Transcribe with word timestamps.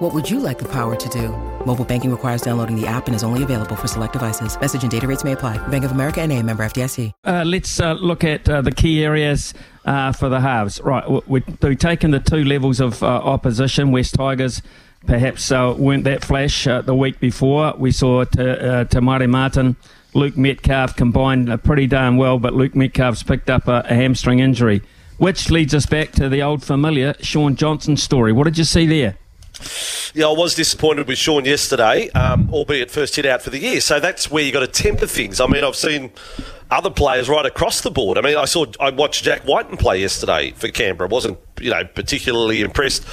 What 0.00 0.14
would 0.14 0.30
you 0.30 0.40
like 0.40 0.58
the 0.58 0.68
power 0.68 0.96
to 0.96 1.08
do? 1.10 1.28
Mobile 1.66 1.84
banking 1.84 2.10
requires 2.10 2.40
downloading 2.40 2.74
the 2.74 2.86
app 2.86 3.06
and 3.06 3.14
is 3.14 3.22
only 3.22 3.42
available 3.42 3.76
for 3.76 3.86
select 3.86 4.14
devices. 4.14 4.58
Message 4.58 4.80
and 4.80 4.90
data 4.90 5.06
rates 5.06 5.24
may 5.24 5.32
apply. 5.32 5.58
Bank 5.68 5.84
of 5.84 5.90
America 5.90 6.22
and 6.22 6.32
a 6.32 6.42
member 6.42 6.64
FDIC. 6.64 7.12
Uh, 7.22 7.44
let's 7.46 7.78
uh, 7.78 7.92
look 7.92 8.24
at 8.24 8.48
uh, 8.48 8.62
the 8.62 8.72
key 8.72 9.04
areas 9.04 9.52
uh, 9.84 10.10
for 10.12 10.30
the 10.30 10.40
halves. 10.40 10.80
Right, 10.80 11.06
we, 11.28 11.42
we've 11.60 11.78
taken 11.78 12.12
the 12.12 12.18
two 12.18 12.44
levels 12.44 12.80
of 12.80 13.02
uh, 13.02 13.08
opposition. 13.08 13.92
West 13.92 14.14
Tigers 14.14 14.62
perhaps 15.06 15.52
uh, 15.52 15.74
weren't 15.76 16.04
that 16.04 16.24
flash 16.24 16.64
the 16.64 16.94
week 16.94 17.20
before. 17.20 17.74
We 17.76 17.92
saw 17.92 18.24
Te, 18.24 18.42
uh, 18.42 19.00
Martin, 19.02 19.76
Luke 20.14 20.34
Metcalf 20.34 20.96
combined 20.96 21.62
pretty 21.62 21.86
darn 21.86 22.16
well, 22.16 22.38
but 22.38 22.54
Luke 22.54 22.74
Metcalf's 22.74 23.22
picked 23.22 23.50
up 23.50 23.68
a, 23.68 23.84
a 23.84 23.94
hamstring 23.94 24.38
injury. 24.38 24.80
Which 25.18 25.50
leads 25.50 25.74
us 25.74 25.84
back 25.84 26.12
to 26.12 26.30
the 26.30 26.40
old 26.40 26.64
familiar 26.64 27.12
Shaun 27.20 27.54
Johnson 27.54 27.98
story. 27.98 28.32
What 28.32 28.44
did 28.44 28.56
you 28.56 28.64
see 28.64 28.86
there? 28.86 29.18
Yeah, 30.14 30.26
I 30.26 30.32
was 30.32 30.54
disappointed 30.54 31.06
with 31.06 31.18
Shaun 31.18 31.44
yesterday, 31.44 32.10
um, 32.10 32.48
albeit 32.52 32.90
first 32.90 33.16
hit 33.16 33.26
out 33.26 33.42
for 33.42 33.50
the 33.50 33.58
year. 33.58 33.80
So 33.80 34.00
that's 34.00 34.30
where 34.30 34.42
you 34.42 34.52
got 34.52 34.60
to 34.60 34.66
temper 34.66 35.06
things. 35.06 35.40
I 35.40 35.46
mean, 35.46 35.64
I've 35.64 35.76
seen 35.76 36.10
other 36.70 36.90
players 36.90 37.28
right 37.28 37.46
across 37.46 37.80
the 37.80 37.90
board. 37.90 38.18
I 38.18 38.20
mean, 38.20 38.36
I 38.36 38.44
saw 38.44 38.66
I 38.78 38.90
watched 38.90 39.24
Jack 39.24 39.44
Wighton 39.44 39.76
play 39.76 40.00
yesterday 40.00 40.52
for 40.52 40.68
Canberra. 40.68 41.08
wasn't 41.08 41.38
you 41.60 41.70
know 41.70 41.84
particularly 41.84 42.62
impressed 42.62 43.04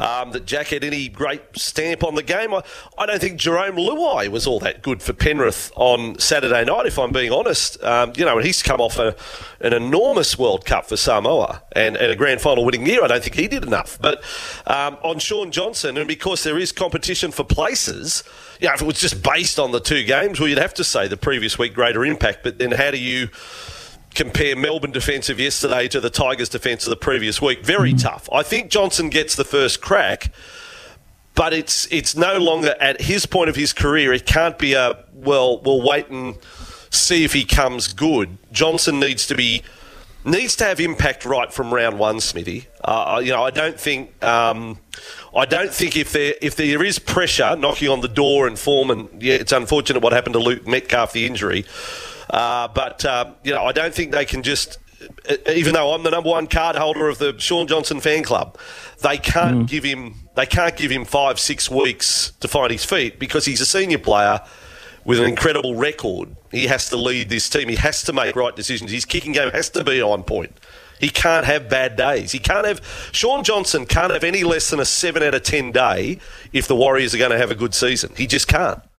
um, 0.00 0.32
that 0.32 0.46
Jack 0.46 0.68
had 0.68 0.84
any 0.84 1.08
great 1.08 1.42
stamp 1.54 2.04
on 2.04 2.14
the 2.14 2.22
game. 2.22 2.54
I, 2.54 2.62
I 2.98 3.06
don't 3.06 3.20
think 3.20 3.38
Jarome 3.40 3.76
Luai 3.76 4.28
was 4.28 4.46
all 4.46 4.60
that 4.60 4.82
good 4.82 5.02
for 5.02 5.12
Penrith 5.12 5.72
on 5.76 6.18
Saturday 6.18 6.64
night. 6.64 6.86
If 6.86 6.98
I'm 6.98 7.12
being 7.12 7.32
honest, 7.32 7.82
um, 7.82 8.12
you 8.16 8.24
know, 8.24 8.36
and 8.36 8.46
he's 8.46 8.62
come 8.62 8.80
off 8.80 8.98
a, 8.98 9.16
an 9.60 9.72
enormous 9.72 10.38
World 10.38 10.64
Cup 10.64 10.86
for 10.86 10.96
Samoa 10.96 11.62
and, 11.72 11.96
and, 11.96 12.10
a 12.10 12.16
grand 12.16 12.40
final 12.40 12.64
winning 12.64 12.86
year. 12.86 13.02
I 13.02 13.08
don't 13.08 13.22
think 13.22 13.36
he 13.36 13.48
did 13.48 13.64
enough. 13.64 13.98
But 14.00 14.22
um, 14.66 14.96
on 15.02 15.18
Shaun 15.18 15.50
Johnson, 15.50 15.96
and 15.96 16.08
because 16.08 16.44
there 16.44 16.58
is 16.58 16.72
competition 16.72 17.30
for 17.32 17.44
places 17.44 18.22
yeah, 18.60 18.74
if 18.74 18.82
it 18.82 18.86
was 18.86 19.00
just 19.00 19.22
based 19.22 19.58
on 19.58 19.72
the 19.72 19.80
two 19.80 20.04
games, 20.04 20.40
well, 20.40 20.48
you'd 20.48 20.58
have 20.58 20.74
to 20.74 20.84
say 20.84 21.08
the 21.08 21.16
previous 21.16 21.58
week 21.58 21.74
greater 21.74 22.04
impact. 22.04 22.42
But 22.42 22.58
then 22.58 22.72
how 22.72 22.90
do 22.90 22.98
you 22.98 23.28
compare 24.16 24.56
Melbourne 24.56 24.90
defensive 24.90 25.38
yesterday 25.38 25.86
to 25.88 26.00
the 26.00 26.10
Tigers 26.10 26.48
defence 26.48 26.84
of 26.84 26.90
the 26.90 26.96
previous 26.96 27.40
week? 27.40 27.64
Very 27.64 27.92
mm. 27.92 28.02
tough. 28.02 28.28
I 28.32 28.42
think 28.42 28.70
Johnson 28.70 29.10
gets 29.10 29.36
the 29.36 29.44
first 29.44 29.80
crack, 29.80 30.32
but 31.34 31.52
it's 31.52 31.86
it's 31.92 32.16
no 32.16 32.38
longer 32.38 32.74
at 32.80 33.02
his 33.02 33.26
point 33.26 33.48
of 33.48 33.56
his 33.56 33.72
career. 33.72 34.12
It 34.12 34.26
can't 34.26 34.58
be 34.58 34.72
a 34.72 35.04
well, 35.12 35.60
we'll 35.60 35.86
wait 35.86 36.08
and 36.08 36.36
see 36.90 37.24
if 37.24 37.32
he 37.32 37.44
comes 37.44 37.92
good. 37.92 38.38
Johnson 38.50 38.98
needs 38.98 39.26
to 39.28 39.34
be 39.34 39.62
needs 40.24 40.56
to 40.56 40.64
have 40.64 40.80
impact 40.80 41.24
right 41.24 41.52
from 41.52 41.72
round 41.72 41.98
one, 41.98 42.20
Smithy. 42.20 42.66
Uh, 42.82 43.20
you 43.22 43.30
know, 43.30 43.44
I 43.44 43.50
don't 43.50 43.78
think. 43.78 44.22
Um, 44.24 44.78
I 45.34 45.44
don't 45.44 45.72
think 45.72 45.96
if 45.96 46.12
there 46.12 46.34
if 46.40 46.56
there 46.56 46.82
is 46.82 46.98
pressure 46.98 47.54
knocking 47.56 47.88
on 47.88 48.00
the 48.00 48.08
door 48.08 48.46
and 48.46 48.58
form, 48.58 48.90
and 48.90 49.22
yeah, 49.22 49.34
it's 49.34 49.52
unfortunate 49.52 50.02
what 50.02 50.12
happened 50.12 50.32
to 50.32 50.40
Luke 50.40 50.66
Metcalf, 50.66 51.12
the 51.12 51.26
injury. 51.26 51.66
Uh, 52.30 52.68
but 52.68 53.04
uh, 53.04 53.32
you 53.44 53.52
know, 53.52 53.64
I 53.64 53.72
don't 53.72 53.94
think 53.94 54.12
they 54.12 54.24
can 54.24 54.42
just. 54.42 54.78
Even 55.50 55.74
though 55.74 55.92
I'm 55.92 56.02
the 56.02 56.10
number 56.10 56.30
one 56.30 56.46
card 56.46 56.74
holder 56.74 57.08
of 57.08 57.18
the 57.18 57.38
Shaun 57.38 57.66
Johnson 57.66 58.00
fan 58.00 58.22
club, 58.22 58.58
they 59.02 59.18
can't 59.18 59.64
mm. 59.64 59.68
give 59.68 59.84
him 59.84 60.14
they 60.36 60.46
can't 60.46 60.74
give 60.74 60.90
him 60.90 61.04
five 61.04 61.38
six 61.38 61.70
weeks 61.70 62.32
to 62.40 62.48
find 62.48 62.72
his 62.72 62.84
feet 62.84 63.18
because 63.18 63.44
he's 63.44 63.60
a 63.60 63.66
senior 63.66 63.98
player 63.98 64.40
with 65.04 65.20
an 65.20 65.26
incredible 65.26 65.76
record. 65.76 66.34
He 66.50 66.66
has 66.66 66.88
to 66.90 66.96
lead 66.96 67.28
this 67.28 67.48
team. 67.48 67.68
He 67.68 67.76
has 67.76 68.02
to 68.04 68.12
make 68.12 68.34
right 68.34 68.56
decisions. 68.56 68.90
His 68.90 69.04
kicking 69.04 69.32
game 69.32 69.50
has 69.50 69.70
to 69.70 69.84
be 69.84 70.02
on 70.02 70.24
point. 70.24 70.58
He 70.98 71.10
can't 71.10 71.46
have 71.46 71.68
bad 71.68 71.96
days. 71.96 72.32
He 72.32 72.38
can't 72.38 72.66
have 72.66 72.80
Shaun 73.12 73.44
Johnson 73.44 73.86
can't 73.86 74.12
have 74.12 74.24
any 74.24 74.44
less 74.44 74.70
than 74.70 74.80
a 74.80 74.84
seven 74.84 75.22
out 75.22 75.34
of 75.34 75.42
ten 75.42 75.72
day 75.72 76.18
if 76.52 76.66
the 76.68 76.76
Warriors 76.76 77.14
are 77.14 77.18
going 77.18 77.30
to 77.30 77.38
have 77.38 77.50
a 77.50 77.54
good 77.54 77.74
season. 77.74 78.12
He 78.16 78.26
just 78.26 78.48
can't. 78.48 78.80